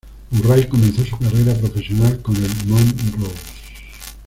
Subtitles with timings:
[0.31, 3.35] Murray comenzó su carrera profesional con el Montrose.